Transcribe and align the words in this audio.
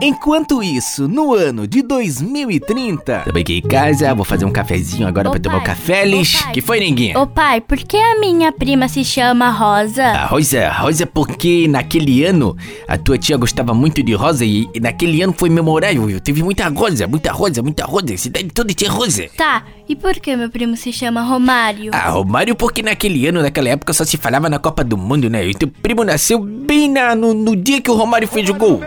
Enquanto 0.00 0.62
isso, 0.62 1.08
no 1.08 1.34
ano 1.34 1.66
de 1.66 1.82
2030, 1.82 3.22
também 3.24 3.42
aqui 3.42 3.58
em 3.58 3.60
casa, 3.60 4.14
vou 4.14 4.24
fazer 4.24 4.44
um 4.44 4.50
cafezinho 4.52 5.08
agora 5.08 5.28
Ô, 5.28 5.32
pra 5.32 5.40
tomar 5.40 5.56
um 5.56 5.58
pai, 5.58 5.66
café, 5.66 6.02
pai. 6.08 6.52
Que 6.52 6.60
foi, 6.60 6.78
ninguém? 6.78 7.16
Ô 7.16 7.26
pai, 7.26 7.60
por 7.60 7.76
que 7.78 7.96
a 7.96 8.20
minha 8.20 8.52
prima 8.52 8.86
se 8.86 9.04
chama 9.04 9.50
Rosa? 9.50 10.04
A 10.04 10.26
rosa, 10.26 10.70
rosa 10.70 11.04
porque 11.04 11.66
naquele 11.66 12.24
ano 12.24 12.56
a 12.86 12.96
tua 12.96 13.18
tia 13.18 13.36
gostava 13.36 13.74
muito 13.74 14.00
de 14.00 14.14
rosa 14.14 14.44
e, 14.44 14.68
e 14.72 14.78
naquele 14.78 15.20
ano 15.20 15.34
foi 15.36 15.50
memorável, 15.50 16.06
viu? 16.06 16.20
Teve 16.20 16.44
muita 16.44 16.68
rosa, 16.68 17.08
muita 17.08 17.32
rosa, 17.32 17.60
muita 17.60 17.84
rosa, 17.84 18.16
cidade 18.16 18.50
toda 18.54 18.72
tinha 18.72 18.92
rosa. 18.92 19.26
Tá, 19.36 19.64
e 19.88 19.96
por 19.96 20.14
que 20.20 20.36
meu 20.36 20.48
primo 20.48 20.76
se 20.76 20.92
chama 20.92 21.22
Romário? 21.22 21.90
Ah, 21.92 22.10
Romário 22.10 22.54
porque 22.54 22.82
naquele 22.82 23.26
ano, 23.26 23.42
naquela 23.42 23.70
época 23.70 23.92
só 23.92 24.04
se 24.04 24.16
falava 24.16 24.48
na 24.48 24.60
Copa 24.60 24.84
do 24.84 24.96
Mundo, 24.96 25.28
né? 25.28 25.44
E 25.44 25.54
teu 25.54 25.66
primo 25.66 26.04
nasceu 26.04 26.38
bem 26.38 26.88
na, 26.88 27.16
no, 27.16 27.34
no 27.34 27.56
dia 27.56 27.80
que 27.80 27.90
o 27.90 27.94
Romário 27.94 28.28
fez 28.28 28.48
o 28.48 28.54
gol. 28.54 28.80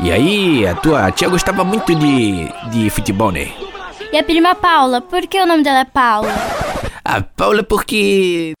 E 0.00 0.12
aí, 0.12 0.66
a 0.66 0.74
tua 0.74 1.10
tia 1.10 1.28
gostava 1.28 1.64
muito 1.64 1.94
de, 1.94 2.48
de 2.70 2.90
futebol, 2.90 3.32
né? 3.32 3.50
E 4.12 4.18
a 4.18 4.22
prima 4.22 4.54
Paula, 4.54 5.00
por 5.00 5.26
que 5.26 5.40
o 5.40 5.46
nome 5.46 5.62
dela 5.62 5.80
é 5.80 5.84
Paula? 5.84 6.32
A 7.04 7.20
Paula 7.22 7.62
porque... 7.62 8.52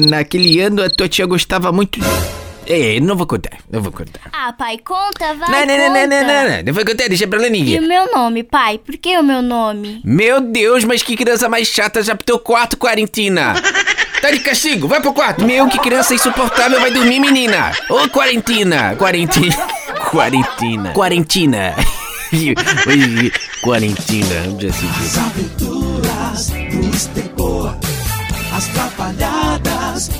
Naquele 0.00 0.60
ano 0.60 0.82
a 0.82 0.90
tua 0.90 1.08
tia 1.08 1.26
gostava 1.26 1.72
muito... 1.72 1.98
É, 2.70 3.00
não 3.00 3.16
vou 3.16 3.26
contar, 3.26 3.56
não 3.70 3.80
vou 3.80 3.90
contar. 3.90 4.20
Ah, 4.30 4.52
pai, 4.52 4.76
conta, 4.76 5.32
vai, 5.36 5.64
Não, 5.64 5.74
não, 5.74 5.78
não, 5.78 5.94
não, 5.94 5.94
não, 5.94 6.00
conta. 6.02 6.22
não, 6.26 6.50
não, 6.56 6.62
não 6.64 6.72
vou 6.74 6.84
contar, 6.84 7.08
deixa 7.08 7.26
pra 7.26 7.40
lá 7.40 7.46
E 7.46 7.50
ninguém. 7.50 7.78
o 7.80 7.88
meu 7.88 8.12
nome, 8.12 8.42
pai? 8.44 8.76
Por 8.76 8.98
que 8.98 9.16
o 9.16 9.22
meu 9.22 9.40
nome? 9.40 10.02
Meu 10.04 10.38
Deus, 10.38 10.84
mas 10.84 11.02
que 11.02 11.16
criança 11.16 11.48
mais 11.48 11.66
chata 11.68 12.02
já 12.02 12.14
pro 12.14 12.26
teu 12.26 12.38
quarto, 12.38 12.76
quarentina. 12.76 13.54
Tá 14.20 14.30
de 14.30 14.40
castigo, 14.40 14.88
vai 14.88 15.00
pro 15.00 15.12
quarto. 15.12 15.44
Meu, 15.44 15.68
que 15.68 15.78
criança 15.78 16.14
insuportável, 16.14 16.80
vai 16.80 16.90
dormir, 16.90 17.20
menina. 17.20 17.72
Ô, 17.88 18.08
quarentina, 18.08 18.96
quarentina, 18.96 19.56
quarentina, 20.10 20.92
quarentina. 20.92 21.74
Quarentina, 23.62 24.44
já 24.58 24.72
se 24.72 24.86
As 24.86 24.96
viu. 24.96 25.22
Aventuras 25.24 26.50
do 26.50 26.96
Estepor. 26.96 27.76
As 28.52 28.66
Trapalhadas 28.68 30.10